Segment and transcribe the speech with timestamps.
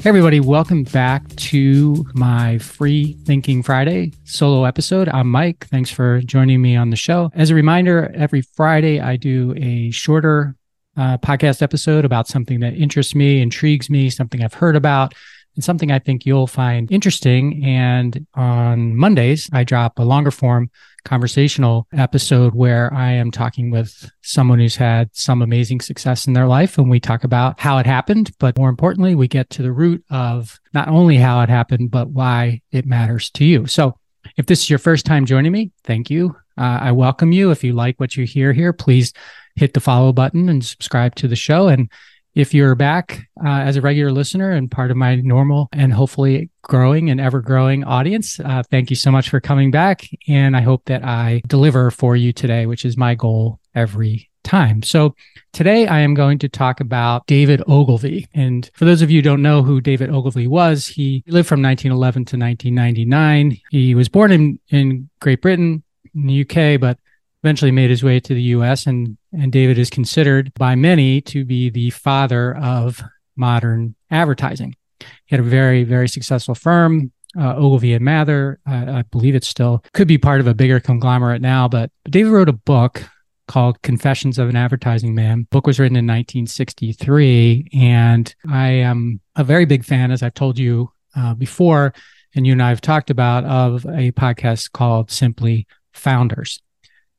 [0.00, 5.10] Hey, everybody, welcome back to my Free Thinking Friday solo episode.
[5.10, 5.66] I'm Mike.
[5.66, 7.30] Thanks for joining me on the show.
[7.34, 10.56] As a reminder, every Friday I do a shorter
[10.96, 15.12] uh, podcast episode about something that interests me, intrigues me, something I've heard about,
[15.54, 17.64] and something I think you'll find interesting.
[17.64, 20.70] And on Mondays, I drop a longer form
[21.04, 26.46] conversational episode where I am talking with someone who's had some amazing success in their
[26.46, 26.78] life.
[26.78, 28.30] And we talk about how it happened.
[28.38, 32.10] But more importantly, we get to the root of not only how it happened, but
[32.10, 33.66] why it matters to you.
[33.66, 33.96] So
[34.36, 36.36] if this is your first time joining me, thank you.
[36.58, 37.50] Uh, I welcome you.
[37.50, 39.12] If you like what you hear here, please
[39.56, 41.68] hit the follow button and subscribe to the show.
[41.68, 41.90] And
[42.34, 46.50] if you're back uh, as a regular listener and part of my normal and hopefully
[46.62, 50.08] growing and ever growing audience, uh, thank you so much for coming back.
[50.28, 54.82] And I hope that I deliver for you today, which is my goal every time.
[54.82, 55.14] So
[55.52, 58.28] today I am going to talk about David Ogilvy.
[58.34, 61.62] And for those of you who don't know who David Ogilvy was, he lived from
[61.62, 63.58] 1911 to 1999.
[63.70, 65.82] He was born in, in Great Britain,
[66.14, 66.98] in the UK, but
[67.42, 71.44] eventually made his way to the US and and David is considered by many to
[71.44, 73.02] be the father of
[73.36, 74.74] modern advertising.
[74.98, 78.58] He had a very very successful firm uh, Ogilvy and Mather.
[78.68, 82.30] Uh, I believe it still could be part of a bigger conglomerate now, but David
[82.30, 83.02] wrote a book
[83.46, 85.40] called Confessions of an Advertising Man.
[85.40, 90.34] The book was written in 1963, and I am a very big fan, as I've
[90.34, 91.92] told you uh, before,
[92.34, 96.62] and you and I have talked about, of a podcast called Simply Founders.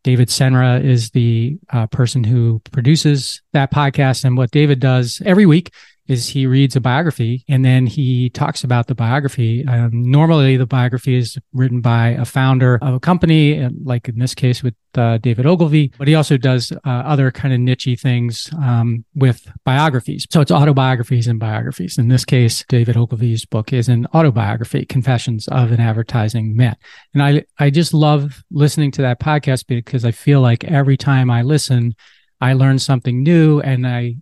[0.04, 4.24] David Senra is the uh, person who produces that podcast.
[4.26, 5.72] And what David does every week
[6.12, 9.66] is he reads a biography and then he talks about the biography.
[9.66, 14.20] Um, normally, the biography is written by a founder of a company, uh, like in
[14.20, 17.98] this case with uh, David Ogilvy, but he also does uh, other kind of nichey
[17.98, 20.28] things um, with biographies.
[20.30, 21.98] So it's autobiographies and biographies.
[21.98, 26.76] In this case, David Ogilvy's book is an autobiography, Confessions of an Advertising Man.
[27.14, 31.32] And I, I just love listening to that podcast because I feel like every time
[31.32, 31.96] I listen,
[32.42, 34.16] I learn something new and I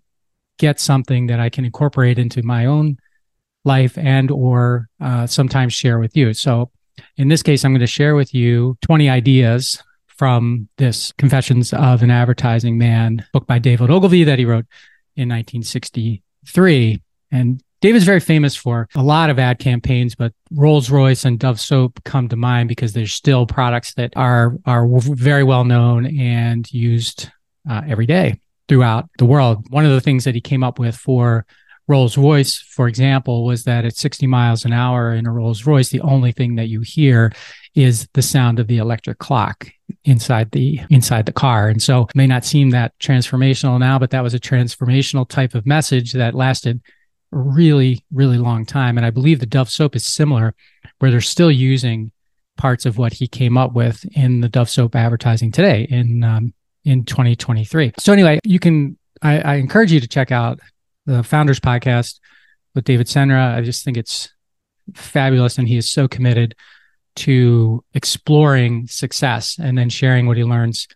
[0.59, 2.97] get something that I can incorporate into my own
[3.65, 6.33] life and or uh, sometimes share with you.
[6.33, 6.69] So
[7.17, 12.03] in this case, I'm going to share with you 20 ideas from this Confessions of
[12.03, 14.65] an Advertising Man book by David Ogilvy that he wrote
[15.15, 17.01] in 1963.
[17.31, 21.59] And David's very famous for a lot of ad campaigns, but Rolls Royce and Dove
[21.59, 26.69] soap come to mind because there's still products that are are very well known and
[26.73, 27.29] used
[27.69, 29.69] uh, every day throughout the world.
[29.69, 31.45] One of the things that he came up with for
[31.89, 35.89] Rolls Royce, for example, was that at 60 miles an hour in a Rolls Royce,
[35.89, 37.33] the only thing that you hear
[37.73, 39.67] is the sound of the electric clock
[40.03, 41.67] inside the inside the car.
[41.67, 45.65] And so may not seem that transformational now, but that was a transformational type of
[45.65, 46.79] message that lasted
[47.33, 48.97] a really, really long time.
[48.97, 50.53] And I believe the Dove soap is similar,
[50.99, 52.11] where they're still using
[52.55, 56.53] parts of what he came up with in the Dove soap advertising today in um,
[56.85, 57.93] in 2023.
[57.99, 60.59] So anyway, you can I, I encourage you to check out
[61.05, 62.19] the Founders Podcast
[62.75, 63.55] with David Senra.
[63.55, 64.29] I just think it's
[64.93, 66.55] fabulous, and he is so committed
[67.15, 70.87] to exploring success and then sharing what he learns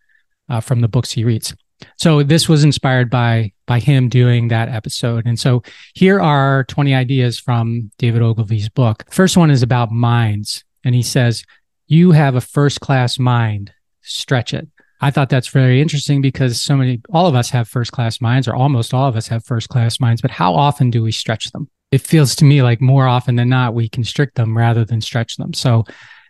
[0.50, 1.54] uh, from the books he reads.
[1.98, 5.26] So this was inspired by by him doing that episode.
[5.26, 5.64] And so
[5.94, 9.06] here are 20 ideas from David Ogilvy's book.
[9.12, 11.44] First one is about minds, and he says,
[11.88, 13.74] "You have a first class mind.
[14.02, 14.68] Stretch it."
[15.04, 18.48] I thought that's very interesting because so many, all of us have first class minds,
[18.48, 21.52] or almost all of us have first class minds, but how often do we stretch
[21.52, 21.70] them?
[21.92, 25.36] It feels to me like more often than not, we constrict them rather than stretch
[25.36, 25.54] them.
[25.54, 25.84] So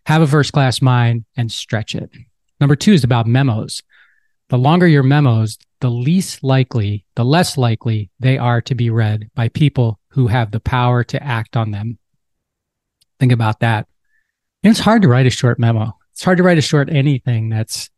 [0.07, 2.09] have a first class mind and stretch it.
[2.59, 3.83] Number two is about memos.
[4.49, 9.29] The longer your memos, the least likely, the less likely they are to be read
[9.35, 11.99] by people who have the power to act on them.
[13.19, 13.85] Think about that.
[14.63, 15.93] It's hard to write a short memo.
[16.13, 17.91] It's hard to write a short anything that's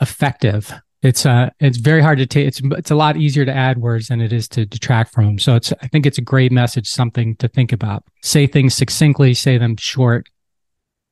[0.00, 0.72] effective.
[1.02, 2.46] It's uh it's very hard to take.
[2.46, 5.38] It's it's a lot easier to add words than it is to detract from them.
[5.38, 8.04] So it's I think it's a great message, something to think about.
[8.22, 10.28] Say things succinctly, say them short,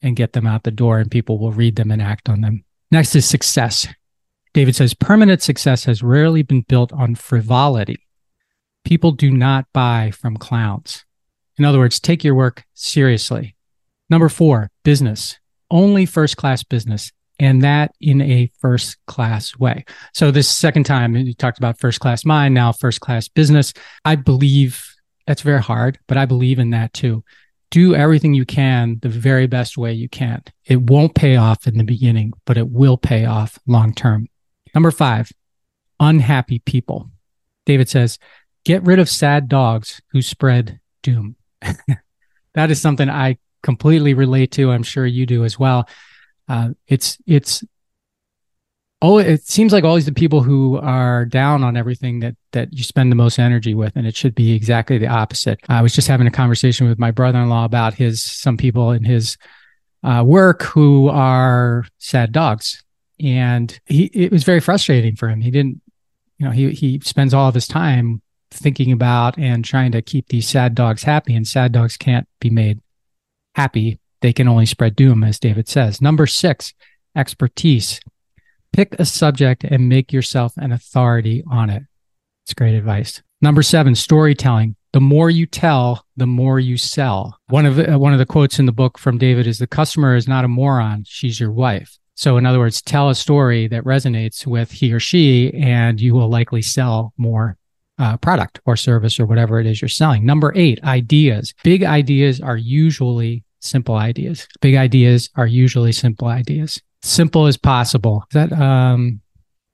[0.00, 2.64] and get them out the door, and people will read them and act on them.
[2.92, 3.88] Next is success.
[4.52, 8.06] David says permanent success has rarely been built on frivolity.
[8.84, 11.04] People do not buy from clowns.
[11.56, 13.54] In other words, take your work seriously.
[14.08, 15.38] Number four, business.
[15.70, 19.84] Only first class business and that in a first class way.
[20.12, 23.72] So this second time you talked about first class mind, now first class business.
[24.04, 24.94] I believe
[25.26, 27.24] that's very hard, but I believe in that too.
[27.70, 30.42] Do everything you can the very best way you can.
[30.66, 34.28] It won't pay off in the beginning, but it will pay off long term.
[34.74, 35.32] Number five,
[35.98, 37.10] unhappy people.
[37.64, 38.18] David says,
[38.64, 41.36] get rid of sad dogs who spread doom.
[42.54, 44.72] that is something I completely relate to.
[44.72, 45.88] I'm sure you do as well.
[46.50, 47.62] Uh, it's it's
[49.00, 52.82] oh, it seems like always the people who are down on everything that that you
[52.82, 55.60] spend the most energy with, and it should be exactly the opposite.
[55.68, 59.36] I was just having a conversation with my brother-in-law about his some people in his
[60.02, 62.82] uh, work who are sad dogs,
[63.20, 65.40] and he it was very frustrating for him.
[65.40, 65.80] He didn't,
[66.38, 70.26] you know, he he spends all of his time thinking about and trying to keep
[70.30, 72.80] these sad dogs happy, and sad dogs can't be made
[73.54, 74.00] happy.
[74.20, 76.00] They can only spread doom, as David says.
[76.00, 76.74] Number six,
[77.16, 78.00] expertise.
[78.72, 81.82] Pick a subject and make yourself an authority on it.
[82.44, 83.22] It's great advice.
[83.40, 84.76] Number seven, storytelling.
[84.92, 87.38] The more you tell, the more you sell.
[87.48, 89.66] One of the, uh, one of the quotes in the book from David is the
[89.66, 91.96] customer is not a moron, she's your wife.
[92.16, 96.14] So in other words, tell a story that resonates with he or she and you
[96.14, 97.56] will likely sell more
[97.98, 100.26] uh, product or service or whatever it is you're selling.
[100.26, 101.54] Number 8, ideas.
[101.62, 104.48] Big ideas are usually simple ideas.
[104.60, 108.24] Big ideas are usually simple ideas simple as possible.
[108.30, 109.20] Is that um,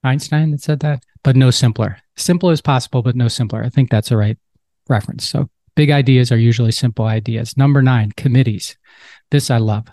[0.05, 1.03] Einstein that said that?
[1.23, 1.99] But no simpler.
[2.17, 3.63] Simple as possible, but no simpler.
[3.63, 4.39] I think that's the right
[4.89, 5.29] reference.
[5.29, 7.57] So big ideas are usually simple ideas.
[7.57, 8.77] Number nine, committees.
[9.31, 9.89] This I love.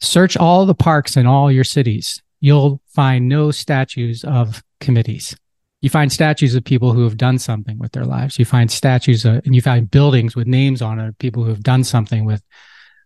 [0.00, 2.22] Search all the parks in all your cities.
[2.40, 5.36] You'll find no statues of committees.
[5.80, 8.38] You find statues of people who have done something with their lives.
[8.38, 11.62] You find statues of, and you find buildings with names on it, people who have
[11.62, 12.42] done something with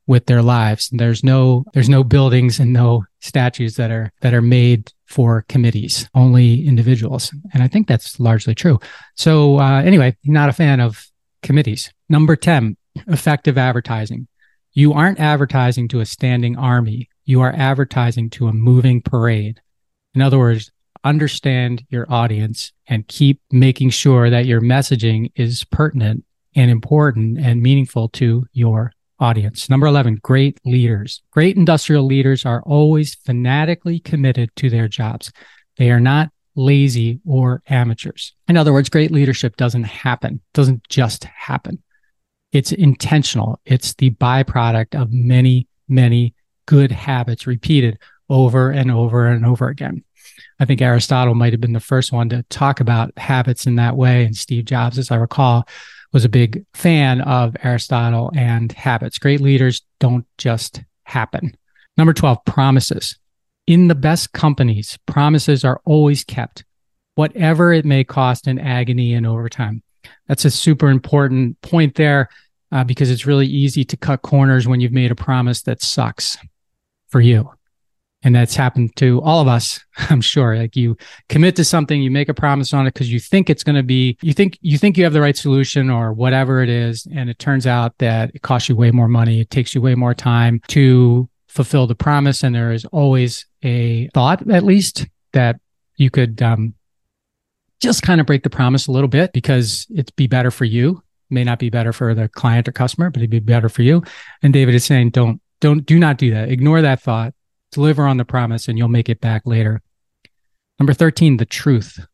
[0.07, 0.91] with their lives.
[0.91, 5.45] And there's no there's no buildings and no statues that are that are made for
[5.49, 7.33] committees, only individuals.
[7.53, 8.79] And I think that's largely true.
[9.15, 11.07] So uh, anyway, not a fan of
[11.43, 11.93] committees.
[12.09, 12.77] Number 10,
[13.09, 14.29] effective advertising.
[14.73, 17.09] You aren't advertising to a standing army.
[17.25, 19.61] You are advertising to a moving parade.
[20.15, 20.71] In other words,
[21.03, 26.25] understand your audience and keep making sure that your messaging is pertinent
[26.55, 29.69] and important and meaningful to your audience.
[29.71, 31.23] Number 11, great leaders.
[31.31, 35.33] Great industrial leaders are always fanatically committed to their jobs.
[35.77, 38.33] They are not lazy or amateurs.
[38.49, 41.83] In other words, great leadership doesn't happen, doesn't just happen.
[42.53, 43.61] It's intentional.
[43.65, 46.35] It's the byproduct of many, many
[46.67, 47.99] good habits repeated
[48.29, 50.03] over and over and over again.
[50.59, 53.97] I think Aristotle might have been the first one to talk about habits in that
[53.97, 54.25] way.
[54.25, 55.69] And Steve Jobs, as I recall,
[56.17, 59.19] was a big fan of Aristotle and habits.
[59.19, 61.55] Great leaders don't just happen.
[61.99, 63.19] Number 12, promises.
[63.67, 66.65] In the best companies, promises are always kept,
[67.17, 69.83] whatever it may cost in agony and overtime.
[70.27, 72.31] That's a super important point there
[72.73, 76.39] uh, because it's really easy to cut corners when you've made a promise that sucks
[77.09, 77.51] for you
[78.27, 79.79] and that's happened to all of us
[80.11, 80.57] i'm sure.
[80.57, 80.97] Like you
[81.29, 83.83] commit to something you make a promise on it because you think it's going to
[83.83, 87.07] be you think you think you have the right solution or whatever it is.
[87.15, 89.41] And it turns out that it costs you way more money.
[89.41, 92.43] It takes you way more time to fulfill the promise.
[92.43, 95.59] And there is always a thought at least that
[95.97, 96.75] you could um,
[97.81, 101.03] just kind of break the promise a little bit because it'd be better for you.
[101.31, 104.03] May not be better for the client or customer but it'd be better for you.
[104.43, 106.51] And david is saying don't don't do not do that.
[106.51, 107.33] Ignore that thought
[107.77, 109.83] Deliver on the promise and you'll make it back later.
[110.81, 112.07] Number 13, the truth.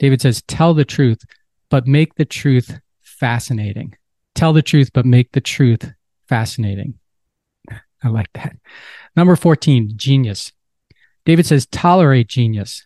[0.00, 1.24] David says, tell the truth,
[1.70, 3.94] but make the truth fascinating.
[4.34, 5.92] Tell the truth, but make the truth
[6.28, 6.94] fascinating.
[8.02, 8.56] I like that.
[9.14, 10.50] Number 14, genius.
[11.24, 12.84] David says, tolerate genius.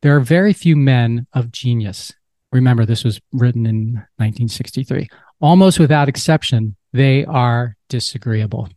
[0.00, 2.10] There are very few men of genius.
[2.52, 5.08] Remember, this was written in 1963.
[5.42, 8.70] Almost without exception, they are disagreeable.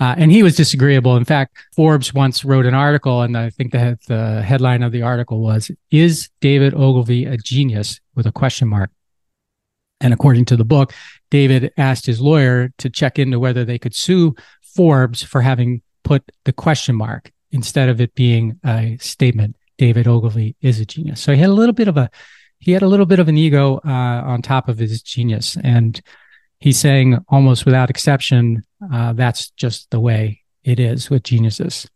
[0.00, 1.16] Uh, and he was disagreeable.
[1.16, 5.02] In fact, Forbes once wrote an article, and I think the, the headline of the
[5.02, 8.00] article was, Is David Ogilvy a genius?
[8.14, 8.90] with a question mark.
[10.00, 10.92] And according to the book,
[11.30, 16.22] David asked his lawyer to check into whether they could sue Forbes for having put
[16.44, 19.56] the question mark instead of it being a statement.
[19.78, 21.20] David Ogilvy is a genius.
[21.20, 22.10] So he had a little bit of a
[22.58, 25.98] he had a little bit of an ego uh, on top of his genius, and
[26.58, 31.88] he's saying almost without exception, uh, that's just the way it is with geniuses.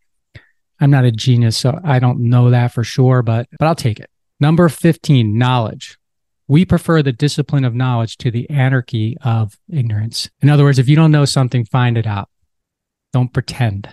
[0.80, 4.00] I'm not a genius, so I don't know that for sure, but but I'll take
[4.00, 4.10] it.
[4.40, 5.98] Number 15, knowledge.
[6.46, 10.28] We prefer the discipline of knowledge to the anarchy of ignorance.
[10.42, 12.28] In other words, if you don't know something, find it out.
[13.12, 13.88] Don't pretend.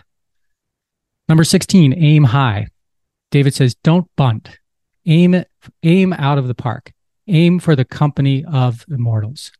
[1.29, 2.67] Number 16, aim high.
[3.29, 4.57] David says, don't bunt.
[5.05, 5.45] Aim
[5.83, 6.91] aim out of the park.
[7.27, 9.51] Aim for the company of immortals.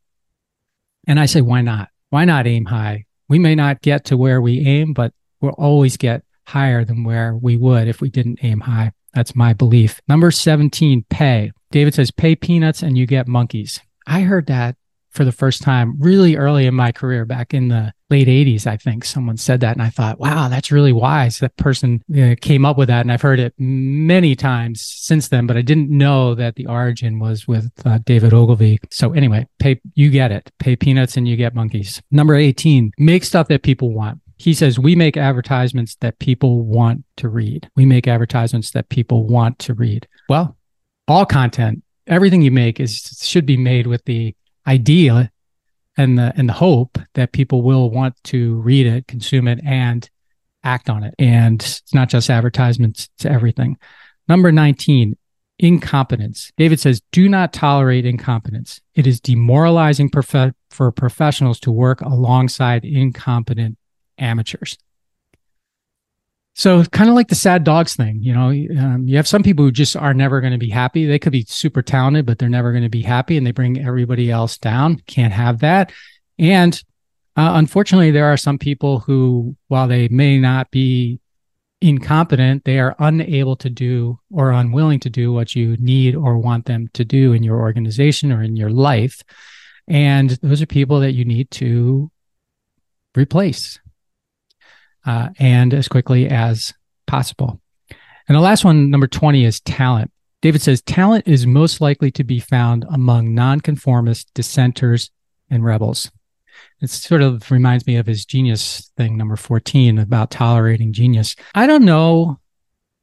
[1.08, 1.90] And I say, why not?
[2.10, 3.06] Why not aim high?
[3.32, 7.34] We may not get to where we aim, but we'll always get higher than where
[7.34, 8.92] we would if we didn't aim high.
[9.14, 10.02] That's my belief.
[10.06, 11.54] Number 17, pay.
[11.72, 13.80] David says, pay peanuts and you get monkeys.
[14.06, 14.76] I heard that
[15.12, 18.78] for the first time really early in my career, back in the late 80s, I
[18.78, 19.74] think someone said that.
[19.74, 21.40] And I thought, wow, that's really wise.
[21.40, 23.02] That person you know, came up with that.
[23.02, 27.20] And I've heard it many times since then, but I didn't know that the origin
[27.20, 28.80] was with uh, David Ogilvy.
[28.90, 30.52] So anyway, pay, you get it.
[30.60, 32.02] Pay peanuts and you get monkeys.
[32.10, 34.20] Number 18, make stuff that people want.
[34.38, 37.70] He says, we make advertisements that people want to read.
[37.76, 40.08] We make advertisements that people want to read.
[40.28, 40.58] Well,
[41.08, 44.36] all content, everything you make is should be made with the
[44.68, 45.32] idea
[45.98, 50.10] and the and the hope that people will want to read it, consume it, and
[50.64, 51.14] act on it.
[51.20, 53.78] And it's not just advertisements; it's everything.
[54.28, 55.18] Number nineteen,
[55.60, 56.52] incompetence.
[56.58, 58.82] David says, "Do not tolerate incompetence.
[58.96, 63.78] It is demoralizing prof- for professionals to work alongside incompetent
[64.18, 64.78] amateurs."
[66.54, 69.64] So kind of like the sad dogs thing, you know, um, you have some people
[69.64, 71.06] who just are never going to be happy.
[71.06, 73.80] They could be super talented, but they're never going to be happy and they bring
[73.80, 75.02] everybody else down.
[75.08, 75.94] Can't have that.
[76.38, 76.74] And
[77.38, 81.22] uh, unfortunately, there are some people who, while they may not be
[81.80, 86.66] incompetent, they are unable to do or unwilling to do what you need or want
[86.66, 89.24] them to do in your organization or in your life.
[89.88, 92.12] And those are people that you need to
[93.16, 93.80] replace
[95.06, 96.74] uh, and as quickly as
[97.08, 97.60] possible.
[98.28, 100.12] And the last one, number 20, is talent.
[100.42, 105.12] David says talent is most likely to be found among nonconformists, dissenters,
[105.50, 106.10] and rebels.
[106.82, 111.36] It sort of reminds me of his genius thing, number 14, about tolerating genius.
[111.54, 112.40] I don't know.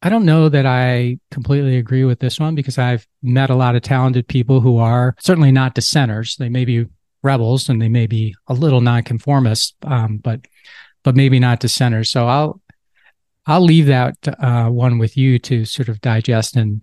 [0.02, 3.75] I don't know that I completely agree with this one because I've met a lot
[3.75, 6.37] of talented people who are certainly not dissenters.
[6.37, 6.87] They may be
[7.23, 10.40] rebels and they may be a little nonconformists, um, but
[11.09, 12.05] but maybe not to center.
[12.05, 12.61] So I'll
[13.47, 16.83] I'll leave that uh, one with you to sort of digest and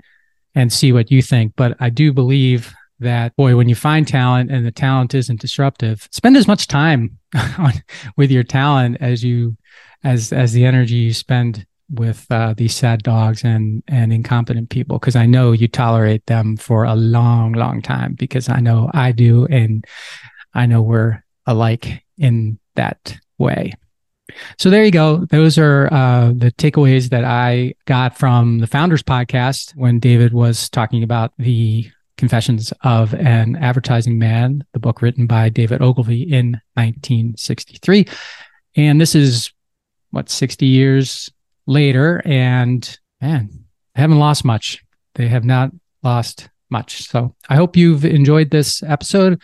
[0.55, 1.53] and see what you think.
[1.55, 6.08] But I do believe that boy, when you find talent and the talent isn't disruptive,
[6.12, 7.20] spend as much time
[7.60, 7.74] on,
[8.17, 9.58] with your talent as you
[10.03, 14.98] as as the energy you spend with uh, these sad dogs and and incompetent people
[14.98, 19.12] because I know you tolerate them for a long, long time because I know I
[19.12, 19.86] do, and
[20.55, 23.74] I know we're alike in that way.
[24.58, 25.25] So there you go.
[25.25, 30.70] Those are uh, the takeaways that I got from the Founders podcast when David was
[30.70, 36.62] talking about the Confessions of an Advertising Man, the book written by David Ogilvy in
[36.75, 38.08] 1963.
[38.77, 39.51] And this is
[40.12, 41.29] what 60 years
[41.67, 43.50] later, and man,
[43.94, 44.82] they haven't lost much.
[45.15, 45.72] They have not
[46.03, 47.08] lost much.
[47.10, 49.41] So I hope you've enjoyed this episode.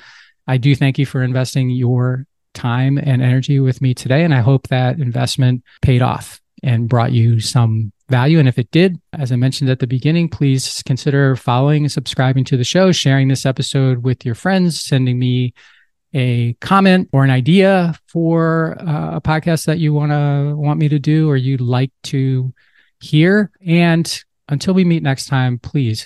[0.48, 4.24] I do thank you for investing your time and energy with me today.
[4.24, 8.38] And I hope that investment paid off and brought you some value.
[8.38, 12.44] And if it did, as I mentioned at the beginning, please consider following and subscribing
[12.46, 15.54] to the show, sharing this episode with your friends, sending me
[16.14, 20.90] a comment or an idea for uh, a podcast that you want to want me
[20.90, 22.54] to do or you'd like to
[23.00, 23.50] hear.
[23.66, 26.06] And until we meet next time, please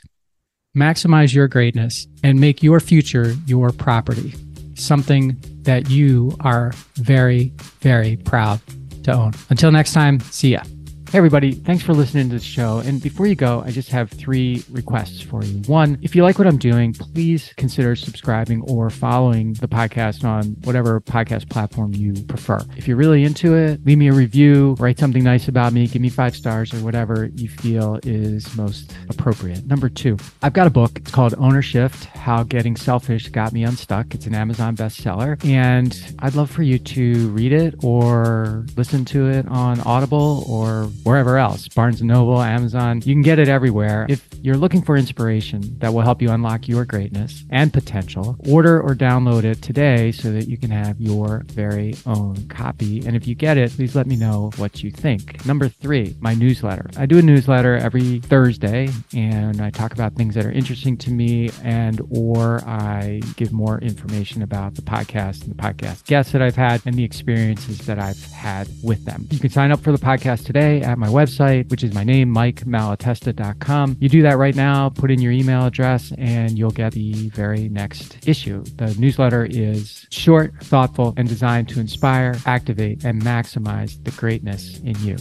[0.77, 4.35] maximize your greatness and make your future your property
[4.75, 8.59] something that you are very, very proud
[9.03, 9.33] to own.
[9.49, 10.63] Until next time, see ya.
[11.11, 11.53] Hey, everybody.
[11.53, 12.79] Thanks for listening to the show.
[12.79, 15.59] And before you go, I just have three requests for you.
[15.61, 20.57] One, if you like what I'm doing, please consider subscribing or following the podcast on
[20.65, 22.59] whatever podcast platform you prefer.
[22.75, 26.01] If you're really into it, leave me a review, write something nice about me, give
[26.01, 29.65] me five stars or whatever you feel is most appropriate.
[29.67, 30.97] Number two, I've got a book.
[30.97, 34.13] It's called Owner Shift How Getting Selfish Got Me Unstuck.
[34.15, 35.41] It's an Amazon bestseller.
[35.45, 40.89] And I'd love for you to read it or listen to it on Audible or
[41.05, 43.01] wherever else Barnes and Noble, Amazon.
[43.05, 44.07] You can get it everywhere.
[44.09, 48.81] If you're looking for inspiration that will help you unlock your greatness and potential, order
[48.81, 53.05] or download it today so that you can have your very own copy.
[53.05, 55.45] And if you get it, please let me know what you think.
[55.45, 56.89] Number three, my newsletter.
[56.97, 61.11] I do a newsletter every Thursday and I talk about things that are interesting to
[61.11, 66.41] me and or I give more information about the podcast and the podcast guests that
[66.41, 69.27] I've had and the experiences that I've had with them.
[69.29, 72.33] You can sign up for the podcast today at my website, which is my name,
[72.33, 73.97] mikemalatesta.com.
[73.99, 77.67] You do that right now, put in your email address, and you'll get the very
[77.69, 78.63] next issue.
[78.77, 84.97] The newsletter is short, thoughtful, and designed to inspire, activate, and maximize the greatness in
[85.03, 85.17] you.